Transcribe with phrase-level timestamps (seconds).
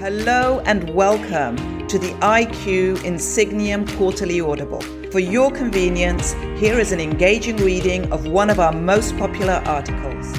[0.00, 4.80] Hello and welcome to the IQ Insigniam Quarterly Audible.
[5.10, 10.34] For your convenience, here is an engaging reading of one of our most popular articles.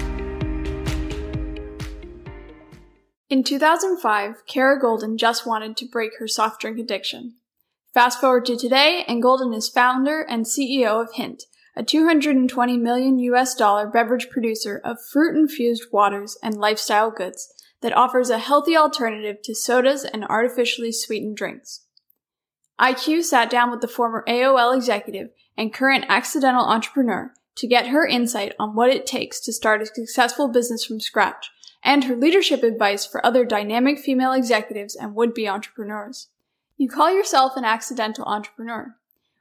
[3.29, 7.35] In 2005, Kara Goldin just wanted to break her soft drink addiction.
[7.93, 11.43] Fast forward to today, and Goldin is founder and CEO of Hint,
[11.75, 17.95] a 220 million US dollar beverage producer of fruit infused waters and lifestyle goods that
[17.95, 21.81] offers a healthy alternative to sodas and artificially sweetened drinks.
[22.79, 28.07] IQ sat down with the former AOL executive and current accidental entrepreneur to get her
[28.07, 31.51] insight on what it takes to start a successful business from scratch
[31.83, 36.27] and her leadership advice for other dynamic female executives and would-be entrepreneurs.
[36.77, 38.95] You call yourself an accidental entrepreneur.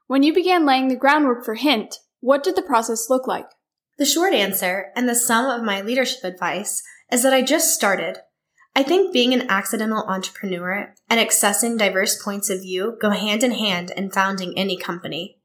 [0.06, 3.48] When you began laying the groundwork for Hint, what did the process look like?
[3.98, 8.18] The short answer, and the sum of my leadership advice, is that I just started
[8.74, 13.52] I think being an accidental entrepreneur and accessing diverse points of view go hand in
[13.52, 15.38] hand in founding any company.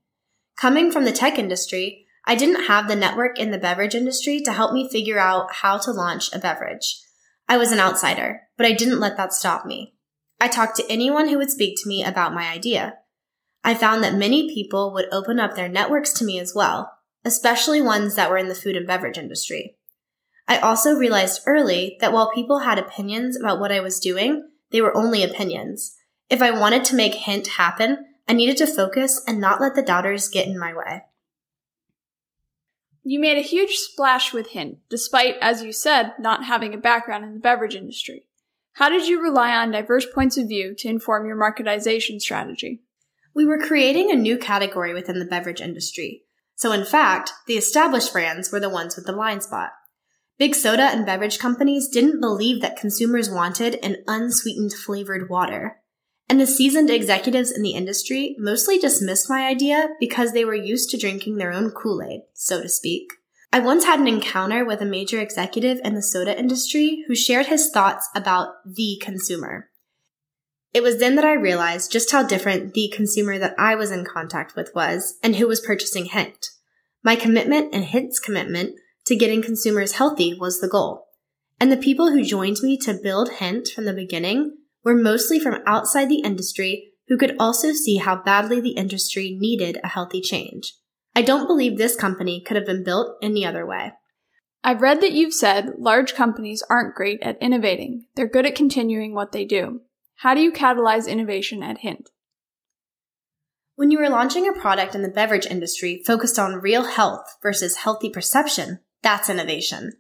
[0.57, 4.53] Coming from the tech industry, I didn't have the network in the beverage industry to
[4.53, 7.01] help me figure out how to launch a beverage.
[7.47, 9.95] I was an outsider, but I didn't let that stop me.
[10.39, 12.95] I talked to anyone who would speak to me about my idea.
[13.63, 16.91] I found that many people would open up their networks to me as well,
[17.23, 19.77] especially ones that were in the food and beverage industry.
[20.47, 24.81] I also realized early that while people had opinions about what I was doing, they
[24.81, 25.95] were only opinions.
[26.29, 29.81] If I wanted to make Hint happen, I needed to focus and not let the
[29.81, 31.03] doubters get in my way.
[33.03, 37.23] You made a huge splash with Hint, despite, as you said, not having a background
[37.23, 38.27] in the beverage industry.
[38.73, 42.81] How did you rely on diverse points of view to inform your marketization strategy?
[43.33, 46.23] We were creating a new category within the beverage industry.
[46.55, 49.71] So in fact, the established brands were the ones with the blind spot.
[50.37, 55.77] Big soda and beverage companies didn't believe that consumers wanted an unsweetened flavored water.
[56.27, 60.89] And the seasoned executives in the industry mostly dismissed my idea because they were used
[60.89, 63.13] to drinking their own Kool-Aid, so to speak.
[63.53, 67.45] I once had an encounter with a major executive in the soda industry who shared
[67.45, 69.69] his thoughts about the consumer.
[70.73, 74.03] It was then that I realized just how different the consumer that I was in
[74.03, 76.49] contact with was and who was purchasing Hint.
[77.01, 81.07] My commitment and Hint's commitment to getting consumers healthy was the goal.
[81.59, 85.61] And the people who joined me to build Hint from the beginning were mostly from
[85.65, 90.73] outside the industry who could also see how badly the industry needed a healthy change.
[91.15, 93.93] I don't believe this company could have been built any other way.
[94.63, 98.05] I've read that you've said large companies aren't great at innovating.
[98.15, 99.81] They're good at continuing what they do.
[100.17, 102.09] How do you catalyze innovation at Hint?
[103.75, 107.77] When you are launching a product in the beverage industry focused on real health versus
[107.77, 109.93] healthy perception, that's innovation.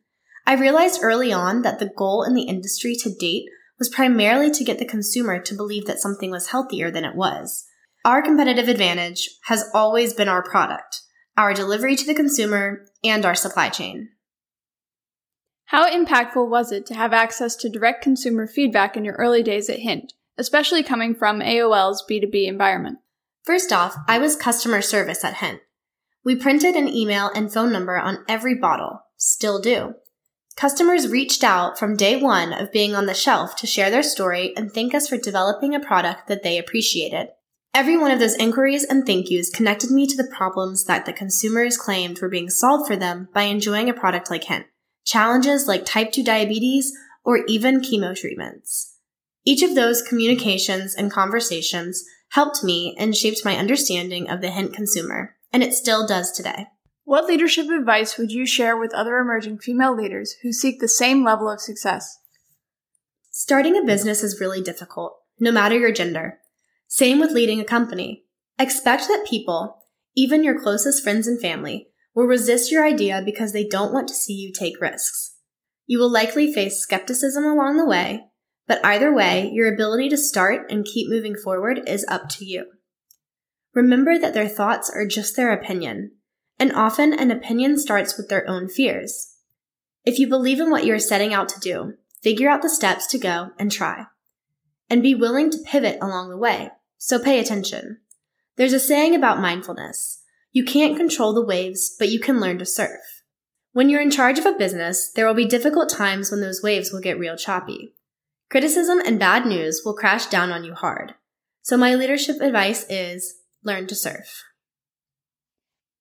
[0.47, 3.45] I realized early on that the goal in the industry to date
[3.77, 7.65] was primarily to get the consumer to believe that something was healthier than it was.
[8.03, 11.01] Our competitive advantage has always been our product,
[11.37, 14.09] our delivery to the consumer, and our supply chain.
[15.65, 19.69] How impactful was it to have access to direct consumer feedback in your early days
[19.69, 22.97] at Hint, especially coming from AOL's B2B environment?
[23.43, 25.61] First off, I was customer service at Hint.
[26.25, 29.01] We printed an email and phone number on every bottle.
[29.15, 29.93] Still do.
[30.55, 34.51] Customers reached out from day one of being on the shelf to share their story
[34.57, 37.27] and thank us for developing a product that they appreciated.
[37.75, 41.13] Every one of those inquiries and thank yous connected me to the problems that the
[41.13, 44.65] consumers claimed were being solved for them by enjoying a product like Hint.
[45.05, 46.91] Challenges like type 2 diabetes
[47.23, 48.97] or even chemo treatments.
[49.43, 54.73] Each of those communications and conversations helped me and shaped my understanding of the Hint
[54.73, 56.67] consumer and it still does today.
[57.05, 61.23] What leadership advice would you share with other emerging female leaders who seek the same
[61.23, 62.19] level of success?
[63.31, 66.39] Starting a business is really difficult, no matter your gender.
[66.89, 68.25] Same with leading a company.
[68.59, 69.77] Expect that people,
[70.13, 74.13] even your closest friends and family, will resist your idea because they don't want to
[74.13, 75.37] see you take risks.
[75.85, 78.25] You will likely face skepticism along the way,
[78.67, 82.65] but either way, your ability to start and keep moving forward is up to you.
[83.75, 86.13] Remember that their thoughts are just their opinion,
[86.57, 89.35] and often an opinion starts with their own fears.
[90.05, 93.05] If you believe in what you are setting out to do, figure out the steps
[93.07, 94.05] to go and try.
[94.89, 97.99] And be willing to pivot along the way, so pay attention.
[98.55, 100.21] There's a saying about mindfulness.
[100.53, 103.01] You can't control the waves, but you can learn to surf.
[103.73, 106.93] When you're in charge of a business, there will be difficult times when those waves
[106.93, 107.93] will get real choppy.
[108.49, 111.15] Criticism and bad news will crash down on you hard.
[111.61, 114.43] So my leadership advice is learn to serve.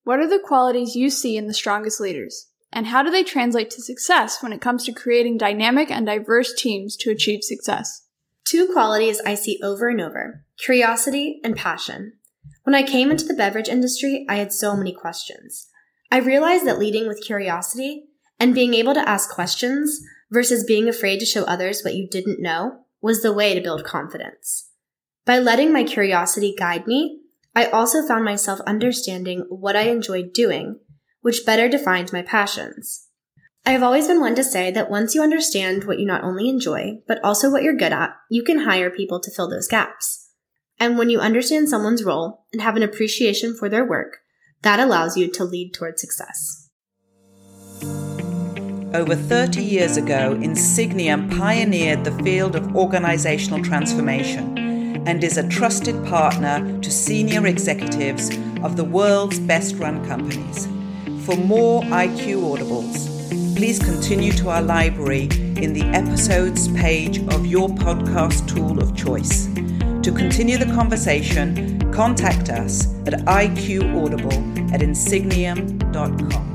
[0.03, 2.47] What are the qualities you see in the strongest leaders?
[2.71, 6.53] And how do they translate to success when it comes to creating dynamic and diverse
[6.53, 8.05] teams to achieve success?
[8.43, 12.13] Two qualities I see over and over curiosity and passion.
[12.63, 15.67] When I came into the beverage industry, I had so many questions.
[16.11, 18.05] I realized that leading with curiosity
[18.39, 19.99] and being able to ask questions
[20.31, 23.83] versus being afraid to show others what you didn't know was the way to build
[23.83, 24.69] confidence.
[25.25, 27.21] By letting my curiosity guide me,
[27.55, 30.79] I also found myself understanding what I enjoyed doing,
[31.21, 33.07] which better defined my passions.
[33.65, 36.49] I have always been one to say that once you understand what you not only
[36.49, 40.29] enjoy, but also what you're good at, you can hire people to fill those gaps.
[40.79, 44.17] And when you understand someone's role and have an appreciation for their work,
[44.61, 46.69] that allows you to lead toward success.
[48.93, 54.74] Over 30 years ago, Insigniam pioneered the field of organizational transformation
[55.05, 58.29] and is a trusted partner to senior executives
[58.63, 60.67] of the world's best run companies.
[61.25, 67.69] For more IQ Audibles, please continue to our library in the episodes page of your
[67.69, 69.47] podcast tool of choice.
[70.03, 76.54] To continue the conversation, contact us at iqaudible at insigniam.com.